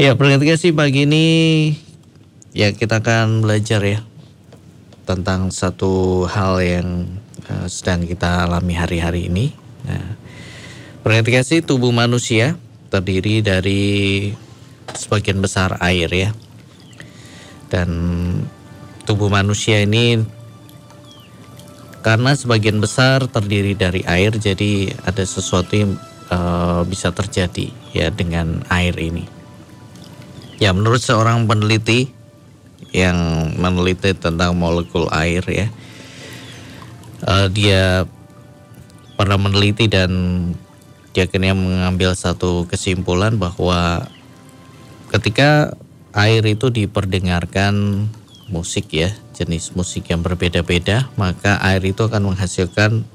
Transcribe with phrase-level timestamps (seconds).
[0.00, 0.16] Ya,
[0.56, 1.24] sih pagi ini
[2.56, 4.00] ya kita akan belajar ya
[5.04, 7.04] tentang satu hal yang
[7.52, 9.52] uh, sedang kita alami hari-hari ini.
[9.84, 10.16] Nah,
[11.44, 12.56] sih tubuh manusia
[12.88, 14.32] terdiri dari
[14.96, 16.32] sebagian besar air ya.
[17.68, 17.92] Dan
[19.04, 20.16] tubuh manusia ini
[22.00, 26.00] karena sebagian besar terdiri dari air jadi ada sesuatu yang
[26.32, 29.39] uh, bisa terjadi ya dengan air ini.
[30.60, 32.12] Ya, menurut seorang peneliti
[32.92, 33.16] yang
[33.56, 35.72] meneliti tentang molekul air ya,
[37.24, 38.04] uh, dia
[39.16, 40.12] pernah meneliti dan
[41.16, 44.04] dia akhirnya mengambil satu kesimpulan bahwa
[45.08, 45.72] ketika
[46.12, 48.04] air itu diperdengarkan
[48.52, 53.08] musik ya, jenis musik yang berbeda-beda, maka air itu akan menghasilkan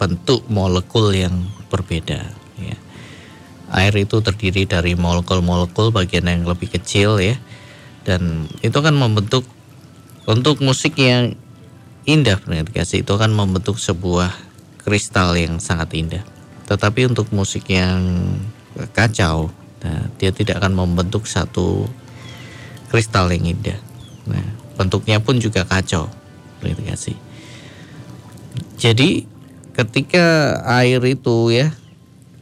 [0.00, 2.24] bentuk molekul yang berbeda
[2.56, 2.85] ya
[3.74, 7.38] air itu terdiri dari molekul-molekul bagian yang lebih kecil ya.
[8.06, 9.42] Dan itu akan membentuk
[10.26, 11.34] untuk musik yang
[12.06, 12.38] indah
[12.70, 14.30] kasih itu akan membentuk sebuah
[14.86, 16.22] kristal yang sangat indah.
[16.70, 18.02] Tetapi untuk musik yang
[18.94, 19.50] kacau
[19.82, 21.90] nah, dia tidak akan membentuk satu
[22.90, 23.78] kristal yang indah.
[24.30, 26.06] Nah bentuknya pun juga kacau
[26.60, 27.16] kasih
[28.76, 29.24] jadi
[29.72, 31.72] ketika air itu ya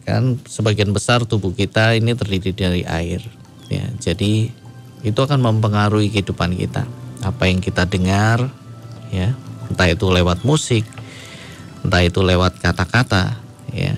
[0.04, 3.24] kan sebagian besar tubuh kita ini terdiri dari air
[3.72, 3.84] ya.
[4.00, 4.52] Jadi
[5.04, 6.84] itu akan mempengaruhi kehidupan kita.
[7.24, 8.52] Apa yang kita dengar
[9.08, 9.32] ya
[9.68, 10.84] entah itu lewat musik
[11.84, 13.36] entah itu lewat kata-kata
[13.72, 13.96] ya.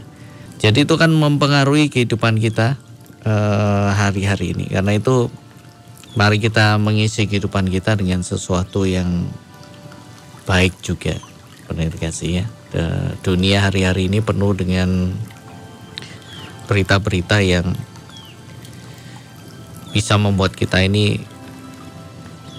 [0.58, 2.74] Jadi itu kan mempengaruhi kehidupan kita
[3.22, 4.66] eh, hari-hari ini.
[4.66, 5.30] Karena itu
[6.18, 9.28] mari kita mengisi kehidupan kita dengan sesuatu yang
[10.48, 11.14] baik juga.
[11.70, 12.46] Benar kasih ya?
[13.22, 15.14] Dunia hari-hari ini penuh dengan
[16.66, 17.72] berita-berita yang
[19.94, 21.22] bisa membuat kita ini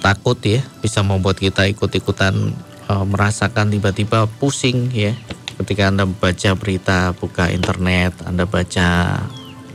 [0.02, 2.34] takut ya, bisa membuat kita ikut-ikutan
[2.88, 5.14] e, merasakan tiba-tiba pusing ya.
[5.60, 9.22] Ketika Anda baca berita, buka internet, Anda baca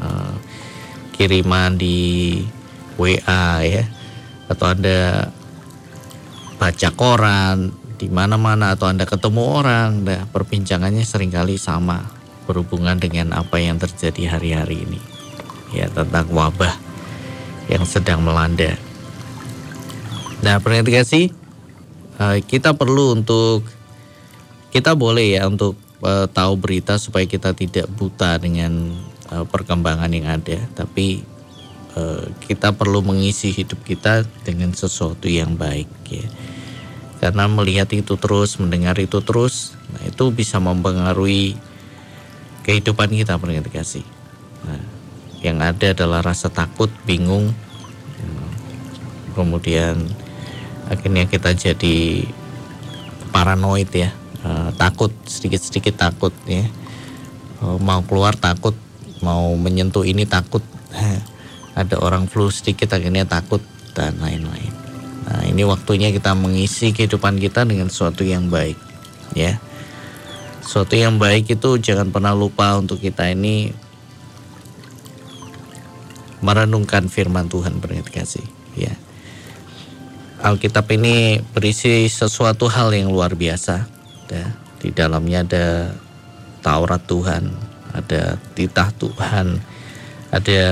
[0.00, 0.08] e,
[1.14, 2.40] kiriman di
[2.98, 3.84] WA ya,
[4.50, 5.30] atau Anda
[6.58, 7.70] baca koran
[8.00, 13.78] di mana-mana atau Anda ketemu orang, nah, perbincangannya sering kali sama berhubungan dengan apa yang
[13.78, 15.00] terjadi hari-hari ini
[15.72, 16.74] ya tentang wabah
[17.70, 18.76] yang sedang melanda.
[20.42, 21.06] Nah, perhatikan
[22.18, 23.62] uh, kita perlu untuk
[24.74, 28.92] kita boleh ya untuk uh, tahu berita supaya kita tidak buta dengan
[29.30, 31.28] uh, perkembangan yang ada, tapi
[32.48, 36.24] kita perlu mengisi hidup kita dengan sesuatu yang baik ya.
[37.20, 41.52] Karena melihat itu terus, mendengar itu terus, nah itu bisa mempengaruhi
[42.62, 44.06] kehidupan kita pendengar kasih.
[44.62, 44.82] Nah,
[45.42, 47.50] yang ada adalah rasa takut, bingung,
[49.32, 49.96] kemudian
[50.86, 52.28] akhirnya kita jadi
[53.32, 54.12] paranoid ya,
[54.44, 56.68] uh, takut sedikit-sedikit takut ya,
[57.64, 58.76] uh, mau keluar takut,
[59.24, 60.62] mau menyentuh ini takut,
[61.80, 63.64] ada orang flu sedikit akhirnya takut
[63.96, 64.72] dan lain-lain.
[65.22, 68.76] Nah ini waktunya kita mengisi kehidupan kita dengan sesuatu yang baik
[69.32, 69.56] ya.
[70.62, 73.74] Suatu yang baik itu jangan pernah lupa untuk kita ini
[76.42, 78.46] merenungkan firman Tuhan kasih
[78.78, 78.94] ya.
[80.42, 83.86] Alkitab ini berisi sesuatu hal yang luar biasa
[84.26, 84.46] ya.
[84.82, 85.66] Di dalamnya ada
[86.62, 87.54] Taurat Tuhan,
[87.94, 89.62] ada titah Tuhan,
[90.34, 90.62] ada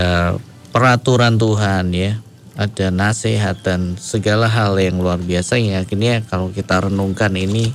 [0.75, 2.19] peraturan Tuhan ya,
[2.59, 7.71] ada nasihat dan segala hal yang luar biasa yang akhirnya kalau kita renungkan ini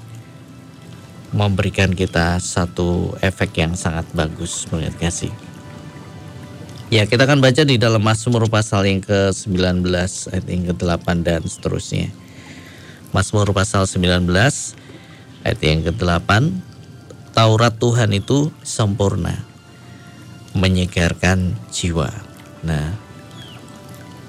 [1.35, 5.35] memberikan kita satu efek yang sangat bagus melihat kasih.
[6.87, 9.83] Ya kita akan baca di dalam Mazmur pasal yang ke-19
[10.31, 12.07] ayat yang ke-8 dan seterusnya.
[13.11, 14.31] Mazmur pasal 19
[15.43, 16.31] ayat yang ke-8
[17.35, 19.35] Taurat Tuhan itu sempurna
[20.55, 22.07] menyegarkan jiwa.
[22.63, 22.95] Nah,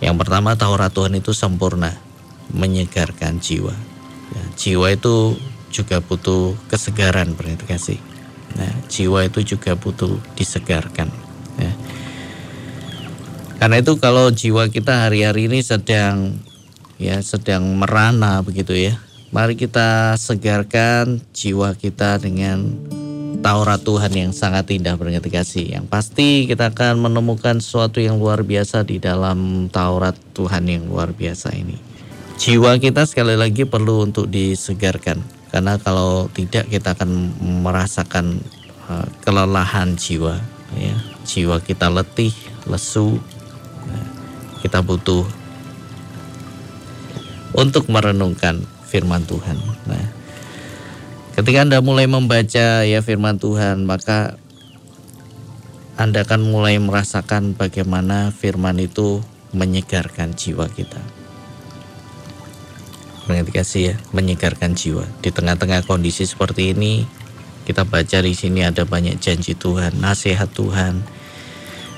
[0.02, 1.94] yang pertama Taurat Tuhan itu sempurna
[2.50, 3.78] menyegarkan jiwa.
[4.34, 5.38] Ya, jiwa itu
[5.70, 7.98] juga butuh kesegaran berarti.
[8.56, 11.12] Nah, jiwa itu juga butuh disegarkan.
[11.60, 11.72] Ya.
[13.56, 16.40] Karena itu kalau jiwa kita hari-hari ini sedang
[16.96, 18.96] ya sedang merana begitu ya.
[19.32, 22.72] Mari kita segarkan jiwa kita dengan
[23.44, 25.66] Taurat Tuhan yang sangat indah berarti kasih.
[25.76, 31.12] Yang pasti kita akan menemukan sesuatu yang luar biasa di dalam Taurat Tuhan yang luar
[31.12, 31.76] biasa ini.
[32.40, 37.32] Jiwa kita sekali lagi perlu untuk disegarkan karena kalau tidak kita akan
[37.62, 38.42] merasakan
[38.90, 40.38] uh, kelelahan jiwa
[40.74, 42.34] ya jiwa kita letih
[42.66, 44.02] lesu kita
[44.66, 45.24] kita butuh
[47.56, 49.56] untuk merenungkan firman Tuhan.
[49.88, 50.06] Nah,
[51.34, 54.36] ketika Anda mulai membaca ya firman Tuhan, maka
[55.96, 59.24] Anda akan mulai merasakan bagaimana firman itu
[59.56, 61.00] menyegarkan jiwa kita.
[63.26, 65.06] Berarti kasih ya, menyegarkan jiwa.
[65.22, 67.06] Di tengah-tengah kondisi seperti ini,
[67.66, 71.02] kita baca di sini ada banyak janji Tuhan, nasihat Tuhan.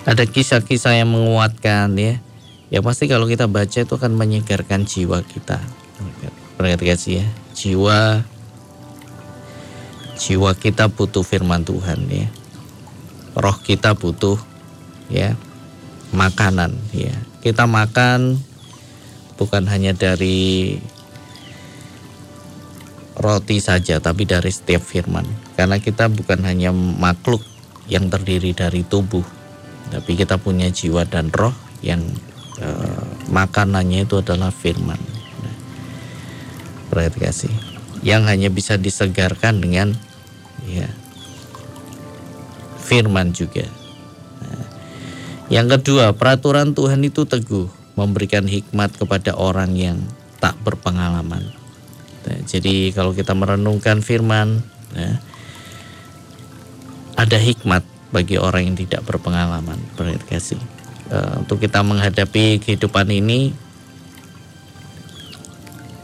[0.08, 2.16] Ada kisah-kisah yang menguatkan ya
[2.68, 5.56] Ya pasti kalau kita baca itu akan menyegarkan jiwa kita.
[6.60, 7.24] Perhatikan ya,
[7.56, 8.20] jiwa
[10.18, 12.28] jiwa kita butuh firman Tuhan ya.
[13.32, 14.36] Roh kita butuh
[15.08, 15.32] ya
[16.12, 17.16] makanan ya.
[17.40, 18.36] Kita makan
[19.40, 20.76] bukan hanya dari
[23.18, 25.26] roti saja tapi dari setiap firman.
[25.58, 27.42] Karena kita bukan hanya makhluk
[27.90, 29.24] yang terdiri dari tubuh,
[29.90, 32.02] tapi kita punya jiwa dan roh yang
[32.58, 34.98] Eh, makanannya itu adalah firman.
[36.90, 37.54] Perhati kasih.
[38.02, 39.94] Yang hanya bisa disegarkan dengan
[40.66, 40.90] ya
[42.82, 43.68] firman juga.
[44.42, 44.66] Nah,
[45.52, 49.98] yang kedua, peraturan Tuhan itu teguh, memberikan hikmat kepada orang yang
[50.42, 51.57] tak berpengalaman.
[52.28, 54.60] Nah, jadi kalau kita merenungkan firman,
[54.92, 55.16] ya,
[57.16, 57.80] ada hikmat
[58.12, 59.80] bagi orang yang tidak berpengalaman.
[59.96, 60.60] Perhati kasih
[61.12, 63.52] uh, untuk kita menghadapi kehidupan ini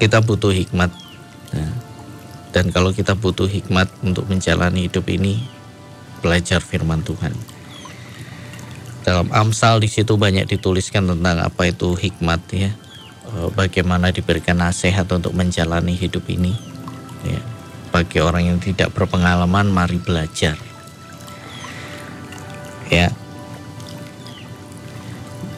[0.01, 0.91] kita butuh hikmat
[1.55, 1.69] ya.
[2.53, 5.41] dan kalau kita butuh hikmat untuk menjalani hidup ini
[6.21, 7.33] belajar firman Tuhan
[9.05, 12.73] dalam Amsal di situ banyak dituliskan tentang apa itu hikmat ya
[13.55, 16.55] bagaimana diberikan nasihat untuk menjalani hidup ini?
[17.25, 17.55] Ya
[17.95, 20.59] bagi orang yang tidak berpengalaman mari belajar.
[22.91, 23.15] Ya.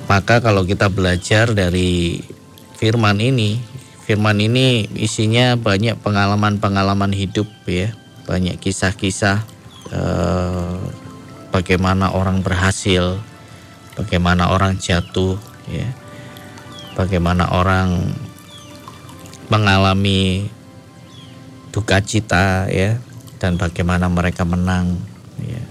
[0.04, 2.20] Maka kalau kita belajar dari
[2.76, 3.56] firman ini,
[4.04, 7.96] firman ini isinya banyak pengalaman-pengalaman hidup ya,
[8.28, 9.40] banyak kisah-kisah
[9.96, 10.78] eh,
[11.56, 13.16] bagaimana orang berhasil,
[13.96, 15.40] bagaimana orang jatuh
[15.72, 15.88] ya,
[16.96, 18.16] bagaimana orang
[19.52, 20.48] mengalami
[21.70, 22.96] duka cita ya
[23.36, 24.96] dan bagaimana mereka menang
[25.38, 25.62] ya.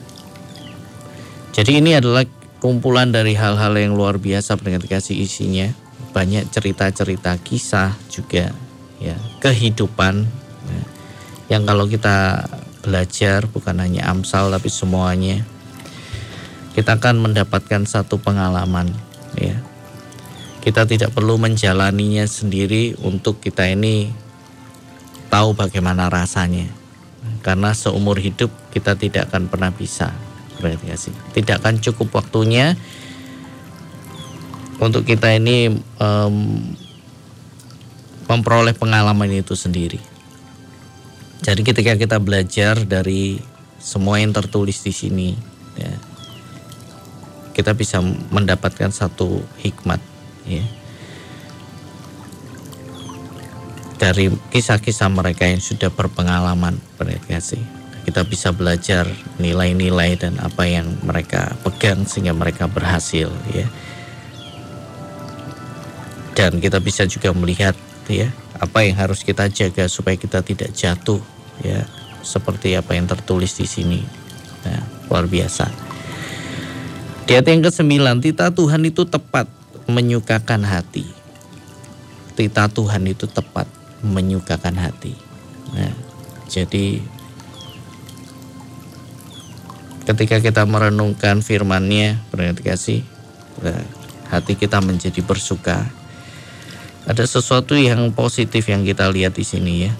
[1.57, 2.24] Jadi ini adalah
[2.62, 5.74] kumpulan dari hal-hal yang luar biasa dengan kasih isinya.
[6.13, 8.54] Banyak cerita-cerita kisah juga
[9.01, 10.24] ya kehidupan
[10.63, 10.83] ya,
[11.57, 12.48] yang kalau kita
[12.86, 15.42] belajar bukan hanya Amsal tapi semuanya
[16.77, 18.94] kita akan mendapatkan satu pengalaman
[19.36, 19.60] ya
[20.65, 24.09] kita tidak perlu menjalaninya sendiri untuk kita ini
[25.29, 26.65] tahu bagaimana rasanya.
[27.45, 30.09] Karena seumur hidup kita tidak akan pernah bisa
[30.57, 32.73] berarti Tidak akan cukup waktunya
[34.81, 35.69] untuk kita ini
[36.01, 36.35] um,
[38.25, 40.01] memperoleh pengalaman itu sendiri.
[41.45, 43.38] Jadi ketika kita belajar dari
[43.77, 45.29] semua yang tertulis di sini,
[45.77, 45.94] ya,
[47.53, 48.01] kita bisa
[48.33, 50.01] mendapatkan satu hikmat,
[50.45, 50.65] ya,
[53.95, 57.57] dari kisah-kisah mereka yang sudah berpengalaman, berarti
[58.06, 59.09] kita bisa belajar
[59.42, 63.65] nilai-nilai dan apa yang mereka pegang sehingga mereka berhasil ya.
[66.38, 67.74] Dan kita bisa juga melihat
[68.05, 68.29] ya
[68.62, 71.20] apa yang harus kita jaga supaya kita tidak jatuh
[71.65, 71.81] ya
[72.22, 74.05] seperti apa yang tertulis di sini.
[74.62, 75.65] Ya, luar biasa.
[77.25, 79.50] Di ayat yang ke-9 tita Tuhan itu tepat
[79.88, 81.06] menyukakan hati
[82.36, 83.70] tita Tuhan itu tepat
[84.04, 85.13] menyukakan hati
[85.74, 85.94] nah,
[86.50, 87.01] jadi
[90.06, 92.22] ketika kita merenungkan firman-Nya,
[92.62, 93.01] kasih,
[93.60, 93.82] nah,
[94.30, 95.82] hati kita menjadi bersuka.
[97.06, 99.94] Ada sesuatu yang positif yang kita lihat di sini ya.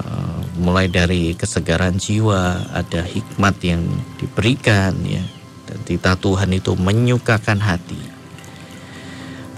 [0.00, 3.82] Uh, mulai dari kesegaran jiwa, ada hikmat yang
[4.18, 5.22] diberikan ya.
[5.70, 8.09] Dan tita Tuhan itu menyukakan hati.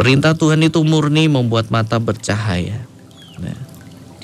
[0.03, 2.83] Perintah Tuhan itu murni membuat mata bercahaya.
[3.39, 3.55] Nah,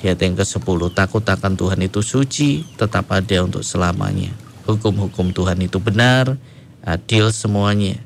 [0.03, 4.35] ayat yang ke-10, takut akan Tuhan itu suci, tetap ada untuk selamanya
[4.69, 6.37] hukum-hukum Tuhan itu benar,
[6.85, 7.97] adil semuanya.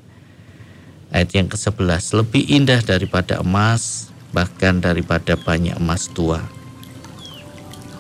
[1.12, 6.42] Ayat yang ke-11, lebih indah daripada emas, bahkan daripada banyak emas tua.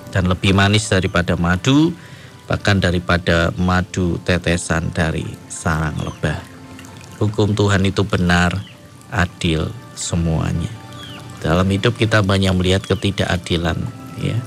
[0.09, 1.93] Dan lebih manis daripada madu,
[2.49, 6.41] bahkan daripada madu tetesan dari sarang lebah.
[7.21, 8.57] Hukum Tuhan itu benar,
[9.13, 10.73] adil semuanya.
[11.45, 13.77] Dalam hidup kita banyak melihat ketidakadilan,
[14.17, 14.37] ya.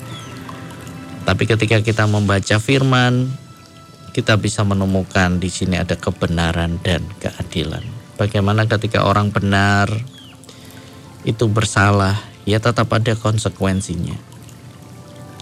[1.22, 3.30] Tapi ketika kita membaca firman,
[4.16, 7.84] kita bisa menemukan di sini ada kebenaran dan keadilan.
[8.16, 9.92] Bagaimana ketika orang benar
[11.28, 12.16] itu bersalah,
[12.48, 14.16] ya tetap ada konsekuensinya.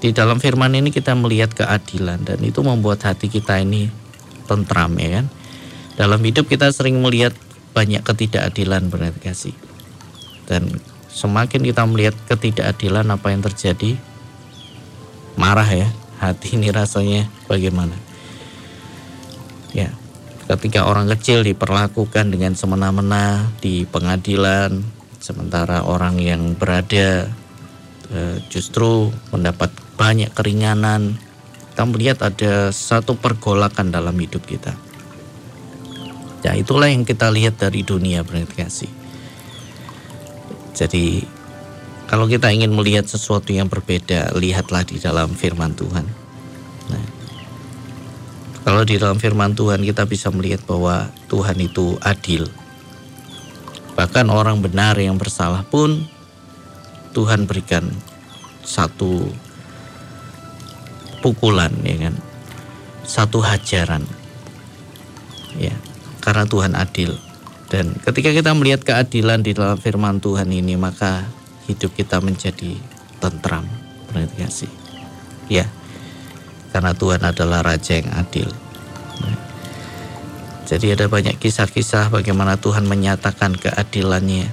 [0.02, 3.88] Di dalam firman ini kita melihat keadilan dan itu membuat hati kita ini
[4.50, 5.26] tentram ya kan.
[5.94, 7.32] Dalam hidup kita sering melihat
[7.74, 9.54] banyak ketidakadilan berarti kasih.
[10.46, 10.70] Dan
[11.10, 13.98] semakin kita melihat ketidakadilan apa yang terjadi,
[15.34, 15.90] marah ya.
[16.22, 17.98] Hati ini rasanya bagaimana?
[19.74, 19.90] Ya,
[20.46, 24.80] ketika orang kecil diperlakukan dengan semena-mena di pengadilan,
[25.18, 27.26] sementara orang yang berada
[28.14, 31.18] eh, justru mendapat banyak keringanan.
[31.74, 34.78] Kita melihat ada satu pergolakan dalam hidup kita.
[36.44, 38.84] Ya itulah yang kita lihat dari dunia berarti
[40.76, 41.24] Jadi
[42.04, 46.04] kalau kita ingin melihat sesuatu yang berbeda, lihatlah di dalam firman Tuhan.
[46.92, 47.06] Nah,
[48.60, 52.44] kalau di dalam firman Tuhan kita bisa melihat bahwa Tuhan itu adil.
[53.96, 56.04] Bahkan orang benar yang bersalah pun
[57.16, 57.88] Tuhan berikan
[58.66, 59.30] satu
[61.24, 62.14] pukulan ya kan
[63.06, 64.04] satu hajaran
[65.56, 65.72] ya
[66.24, 67.12] karena Tuhan adil.
[67.68, 71.28] Dan ketika kita melihat keadilan di dalam firman Tuhan ini maka
[71.68, 72.80] hidup kita menjadi
[73.20, 73.68] tentram.
[74.08, 74.72] Berarti kasih
[75.52, 75.68] ya
[76.72, 78.48] karena Tuhan adalah raja yang adil.
[80.64, 84.48] Jadi ada banyak kisah-kisah bagaimana Tuhan menyatakan keadilannya.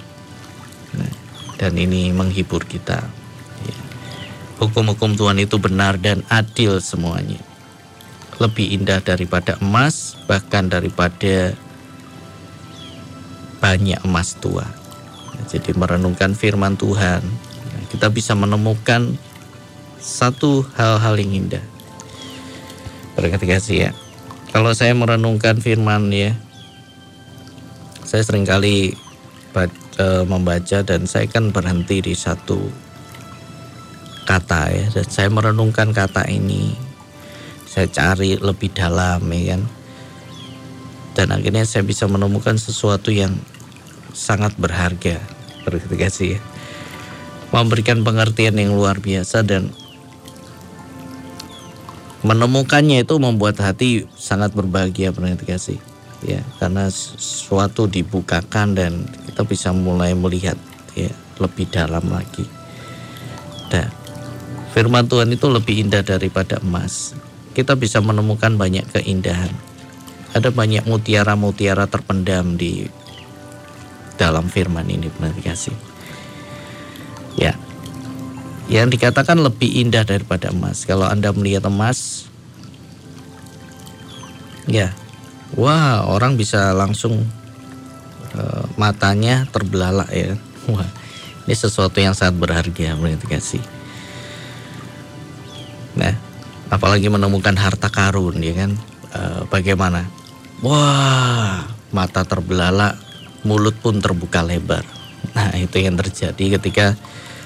[1.55, 2.99] Dan ini menghibur kita.
[4.59, 7.41] Hukum-hukum Tuhan itu benar dan adil semuanya.
[8.41, 11.53] Lebih indah daripada emas, bahkan daripada
[13.61, 14.65] banyak emas tua.
[15.45, 17.21] Jadi merenungkan firman Tuhan,
[17.93, 19.13] kita bisa menemukan
[20.01, 21.63] satu hal-hal yang indah.
[23.13, 23.91] Berkat kasih ya.
[24.49, 26.33] Kalau saya merenungkan firman ya,
[28.01, 28.97] saya sering kali
[29.53, 32.59] baca, membaca dan saya kan berhenti di satu
[34.27, 36.90] kata ya dan saya merenungkan kata ini
[37.71, 39.61] saya cari lebih dalam ya kan
[41.15, 43.31] dan akhirnya saya bisa menemukan sesuatu yang
[44.11, 45.23] sangat berharga
[45.63, 46.39] terima kasih ya
[47.55, 49.71] memberikan pengertian yang luar biasa dan
[52.27, 55.79] menemukannya itu membuat hati sangat berbahagia terima kasih
[56.27, 60.59] ya karena sesuatu dibukakan dan kita bisa mulai melihat
[60.93, 61.09] ya
[61.41, 62.45] lebih dalam lagi.
[63.71, 63.89] Dan
[64.71, 67.11] Firman Tuhan itu lebih indah daripada emas.
[67.51, 69.51] Kita bisa menemukan banyak keindahan.
[70.31, 72.87] Ada banyak mutiara-mutiara terpendam di
[74.15, 75.75] dalam firman ini benar kasih.
[77.35, 77.57] Ya.
[78.71, 80.87] Yang dikatakan lebih indah daripada emas.
[80.87, 82.31] Kalau Anda melihat emas
[84.69, 84.95] ya.
[85.59, 87.27] Wah, orang bisa langsung
[88.31, 90.39] uh, matanya terbelalak ya.
[90.71, 90.87] Wah,
[91.43, 93.59] ini sesuatu yang sangat berharga benar kasih.
[95.99, 96.15] Nah,
[96.71, 98.71] apalagi menemukan harta karun ya kan.
[99.11, 100.07] E, bagaimana?
[100.63, 102.95] Wah, mata terbelalak,
[103.43, 104.87] mulut pun terbuka lebar.
[105.35, 106.95] Nah, itu yang terjadi ketika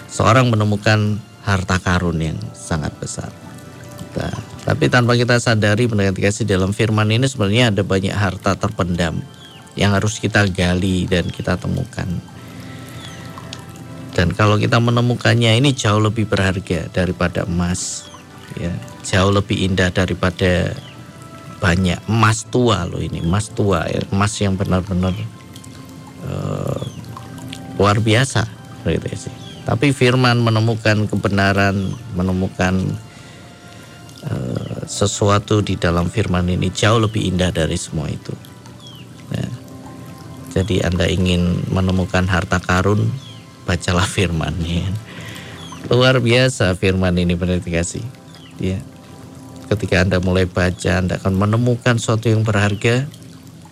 [0.07, 3.33] seorang menemukan harta karun yang sangat besar.
[4.15, 4.31] Nah,
[4.63, 9.19] tapi tanpa kita sadari mendengar kasih dalam firman ini sebenarnya ada banyak harta terpendam
[9.75, 12.07] yang harus kita gali dan kita temukan.
[14.15, 18.07] Dan kalau kita menemukannya ini jauh lebih berharga daripada emas,
[18.55, 18.71] ya
[19.05, 20.73] jauh lebih indah daripada
[21.61, 25.13] banyak emas tua loh ini emas tua emas yang benar-benar
[26.25, 26.83] uh,
[27.79, 28.43] luar biasa
[28.85, 29.33] gitu sih
[29.65, 32.97] tapi firman menemukan kebenaran menemukan
[34.29, 38.33] uh, sesuatu di dalam firman ini jauh lebih indah dari semua itu
[39.33, 39.49] ya.
[40.53, 43.09] jadi anda ingin menemukan harta karun
[43.65, 44.85] bacalah firman ya.
[45.89, 48.05] luar biasa firman ini benar dikasih
[48.61, 48.77] ya
[49.69, 53.09] ketika anda mulai baca anda akan menemukan sesuatu yang berharga.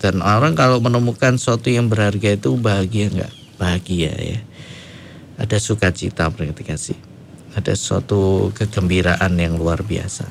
[0.04, 3.34] Dan orang kalau menemukan sesuatu yang berharga itu bahagia nggak?
[3.56, 4.40] Bahagia ya.
[5.40, 6.64] Ada sukacita berarti
[7.54, 10.26] ada suatu kegembiraan yang luar biasa.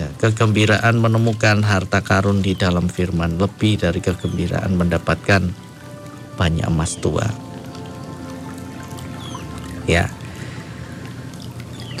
[0.00, 5.52] Ya, kegembiraan menemukan harta karun di dalam firman lebih dari kegembiraan mendapatkan
[6.40, 7.28] banyak emas tua.
[9.84, 10.08] Ya.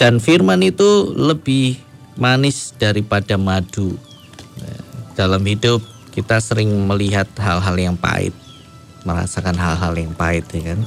[0.00, 1.76] Dan firman itu lebih
[2.20, 3.96] manis daripada madu.
[5.16, 5.80] Dalam hidup
[6.14, 8.36] kita sering melihat hal-hal yang pahit,
[9.08, 10.80] merasakan hal-hal yang pahit ya kan.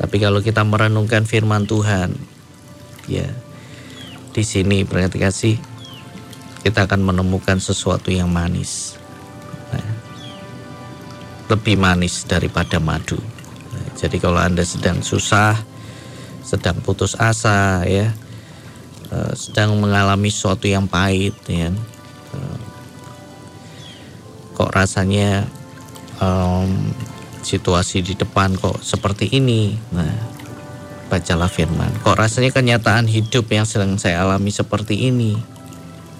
[0.00, 2.16] Tapi kalau kita merenungkan firman Tuhan,
[3.06, 3.28] ya
[4.32, 5.56] di sini berarti kasih
[6.64, 8.96] kita akan menemukan sesuatu yang manis.
[9.74, 9.90] Nah,
[11.52, 13.20] lebih manis daripada madu.
[13.72, 15.54] Nah, Jadi kalau Anda sedang susah,
[16.42, 18.10] sedang putus asa ya,
[19.12, 21.68] uh, sedang mengalami sesuatu yang pahit ya.
[22.32, 22.58] Uh,
[24.56, 25.44] kok rasanya
[26.16, 26.92] um,
[27.44, 29.76] situasi di depan kok seperti ini.
[29.92, 30.16] Nah,
[31.12, 31.92] bacalah firman.
[32.00, 35.36] Kok rasanya kenyataan hidup yang sedang saya alami seperti ini.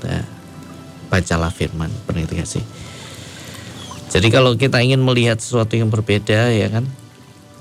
[0.04, 0.24] Nah,
[1.08, 1.88] bacalah firman.
[2.04, 2.64] Perhati kasih.
[4.12, 6.84] Jadi kalau kita ingin melihat sesuatu yang berbeda ya kan,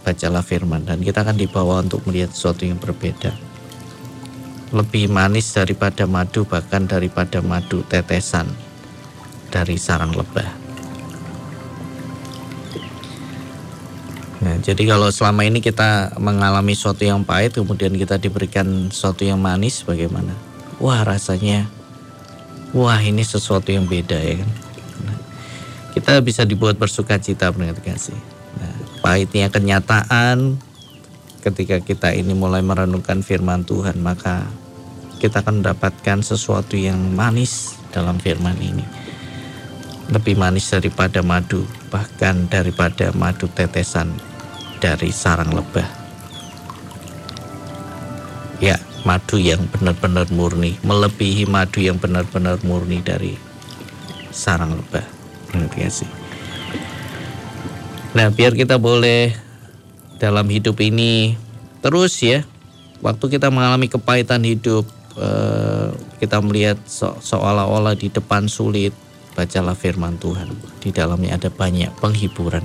[0.04, 3.51] bacalah firman dan kita akan dibawa untuk melihat sesuatu yang berbeda.
[4.72, 8.48] Lebih manis daripada madu bahkan daripada madu tetesan
[9.52, 10.48] dari sarang lebah.
[14.42, 19.38] Nah, jadi kalau selama ini kita mengalami sesuatu yang pahit, kemudian kita diberikan sesuatu yang
[19.38, 20.34] manis, bagaimana?
[20.82, 21.70] Wah rasanya,
[22.74, 24.52] wah ini sesuatu yang beda ya kan.
[25.06, 25.18] Nah,
[25.94, 28.18] kita bisa dibuat bersuka cita kasih.
[28.58, 28.76] Nah,
[29.06, 30.58] pahitnya kenyataan
[31.42, 34.46] ketika kita ini mulai merenungkan firman Tuhan, maka
[35.18, 38.86] kita akan mendapatkan sesuatu yang manis dalam firman ini.
[40.14, 44.14] Lebih manis daripada madu, bahkan daripada madu tetesan
[44.78, 45.86] dari sarang lebah.
[48.62, 53.34] Ya, madu yang benar-benar murni, melebihi madu yang benar-benar murni dari
[54.30, 55.06] sarang lebah.
[55.52, 56.08] Ngerti
[58.12, 59.51] Nah, biar kita boleh
[60.22, 61.34] dalam hidup ini.
[61.82, 62.46] Terus ya,
[63.02, 64.86] waktu kita mengalami kepahitan hidup,
[65.18, 65.90] eh,
[66.22, 66.78] kita melihat
[67.26, 68.94] seolah-olah di depan sulit,
[69.34, 70.54] bacalah firman Tuhan.
[70.78, 72.62] Di dalamnya ada banyak penghiburan.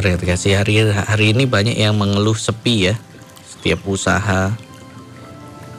[0.00, 0.56] Kasih.
[0.56, 2.96] Hari hari ini banyak yang mengeluh sepi ya
[3.44, 4.48] setiap usaha.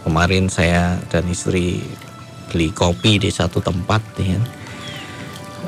[0.06, 1.82] Kemarin saya dan istri
[2.54, 4.38] beli kopi di satu tempat ya.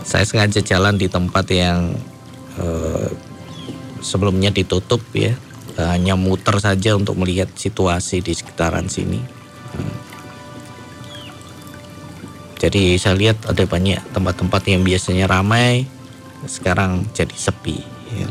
[0.06, 1.98] Saya sengaja jalan di tempat yang
[2.62, 3.10] eh,
[4.04, 5.34] sebelumnya ditutup ya.
[5.74, 9.18] Hanya muter saja untuk melihat situasi di sekitaran sini.
[12.64, 15.84] Jadi saya lihat ada banyak tempat-tempat yang biasanya ramai
[16.48, 17.82] sekarang jadi sepi
[18.16, 18.28] ya.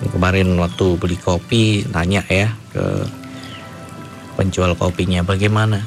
[0.00, 3.04] Kemarin waktu beli kopi tanya ya ke
[4.40, 5.84] penjual kopinya bagaimana?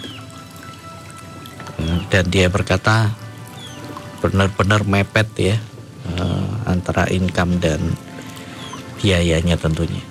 [2.14, 3.10] Dan dia berkata
[4.22, 5.58] benar-benar mepet ya
[6.14, 7.82] eh, antara income dan
[9.04, 10.02] biayanya tentunya.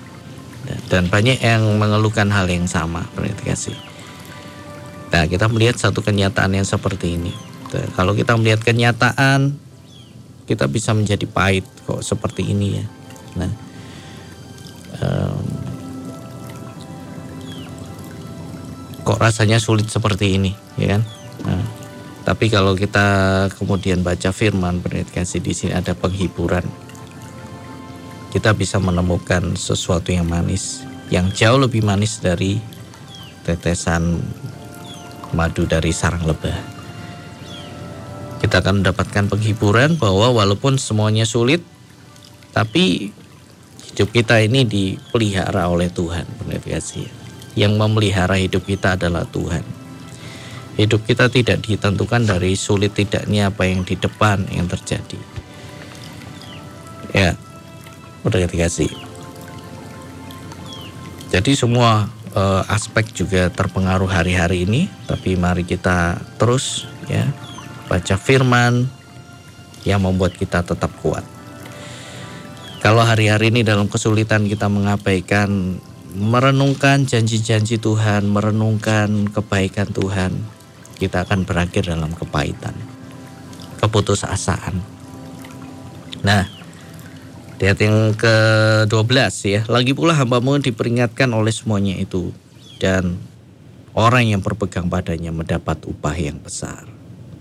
[0.87, 3.77] Dan banyak yang mengeluhkan hal yang sama berarti kasih
[5.13, 7.29] nah kita melihat satu kenyataan yang seperti ini.
[7.93, 9.53] Kalau kita melihat kenyataan
[10.49, 12.85] kita bisa menjadi pahit kok seperti ini ya.
[13.37, 13.51] Nah
[15.05, 15.45] um,
[19.05, 21.01] kok rasanya sulit seperti ini ya kan?
[21.45, 21.65] Nah,
[22.25, 23.05] tapi kalau kita
[23.53, 24.81] kemudian baca firman
[25.13, 26.65] kasih di sini ada penghiburan
[28.33, 30.81] kita bisa menemukan sesuatu yang manis
[31.13, 32.57] yang jauh lebih manis dari
[33.45, 34.17] tetesan
[35.37, 36.57] madu dari sarang lebah
[38.41, 41.61] kita akan mendapatkan penghiburan bahwa walaupun semuanya sulit
[42.53, 43.13] tapi
[43.93, 46.25] hidup kita ini dipelihara oleh Tuhan.
[47.53, 49.61] Yang memelihara hidup kita adalah Tuhan.
[50.73, 55.21] Hidup kita tidak ditentukan dari sulit tidaknya apa yang di depan yang terjadi.
[57.13, 57.37] Ya,
[58.23, 58.91] udah kasih.
[61.33, 62.07] Jadi semua
[62.37, 67.25] uh, aspek juga terpengaruh hari-hari ini, tapi mari kita terus ya
[67.89, 68.85] baca firman
[69.83, 71.25] yang membuat kita tetap kuat.
[72.83, 75.79] Kalau hari-hari ini dalam kesulitan kita mengabaikan
[76.13, 80.37] merenungkan janji-janji Tuhan, merenungkan kebaikan Tuhan,
[81.01, 82.75] kita akan berakhir dalam kepahitan,
[83.81, 84.77] keputusasaan.
[86.21, 86.45] Nah,
[87.61, 89.61] lihat yang ke-12 ya.
[89.69, 92.33] Lagi pula hambamu diperingatkan oleh semuanya itu
[92.81, 93.19] dan
[93.93, 96.85] orang yang berpegang padanya mendapat upah yang besar.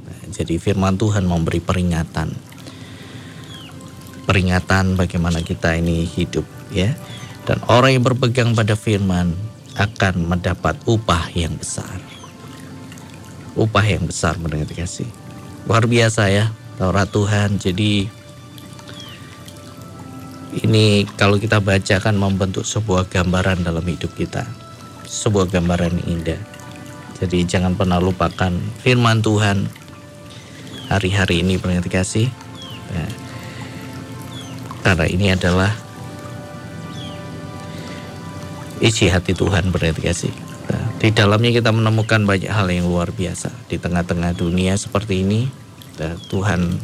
[0.05, 2.53] Nah, jadi firman Tuhan memberi peringatan
[4.23, 6.95] peringatan bagaimana kita ini hidup ya.
[7.43, 9.35] Dan orang yang berpegang pada firman
[9.75, 11.99] akan mendapat upah yang besar.
[13.59, 15.09] Upah yang besar mendengar kasih.
[15.67, 17.59] Luar biasa ya Taurat Tuhan.
[17.59, 18.07] Jadi
[20.61, 24.45] ini kalau kita baca kan membentuk sebuah gambaran dalam hidup kita.
[25.09, 26.41] Sebuah gambaran yang indah.
[27.17, 28.53] Jadi jangan pernah lupakan
[28.85, 29.65] firman Tuhan
[30.93, 32.29] hari-hari ini pendengar kasih.
[32.93, 33.09] Nah,
[34.85, 35.73] karena ini adalah
[38.83, 40.35] isi hati Tuhan berarti kasih.
[40.69, 45.49] Nah, di dalamnya kita menemukan banyak hal yang luar biasa di tengah-tengah dunia seperti ini.
[45.97, 46.77] Nah, Tuhan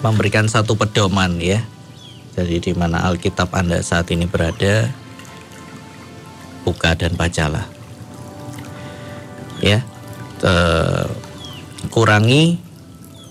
[0.00, 1.60] memberikan satu pedoman ya,
[2.34, 4.90] Jadi di mana Alkitab Anda saat ini berada,
[6.66, 7.62] buka dan bacalah.
[9.62, 9.86] Ya,
[10.42, 11.06] eh,
[11.94, 12.58] kurangi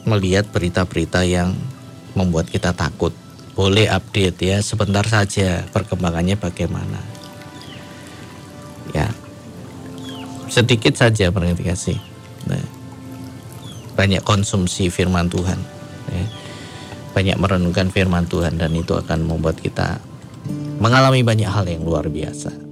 [0.08, 1.52] melihat berita-berita yang
[2.16, 3.12] membuat kita takut.
[3.54, 7.00] Boleh update ya, sebentar saja perkembangannya bagaimana.
[8.96, 9.12] Ya,
[10.48, 12.00] sedikit saja perhati kasih.
[12.48, 12.66] Nah,
[13.94, 15.73] banyak konsumsi firman Tuhan.
[17.13, 17.38] Ya.
[17.38, 20.02] Banyak merenungkan firman Tuhan dan itu akan membuat kita
[20.82, 22.62] mengalami banyak hal yang luar biasa.